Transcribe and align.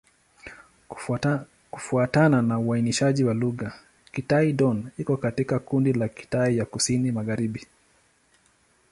Kufuatana 1.71 2.41
na 2.41 2.59
uainishaji 2.59 3.23
wa 3.23 3.33
lugha, 3.33 3.73
Kitai-Dón 4.11 4.83
iko 4.97 5.17
katika 5.17 5.59
kundi 5.59 5.93
la 5.93 6.07
Kitai 6.07 6.57
ya 6.57 6.65
Kusini-Magharibi. 6.65 7.65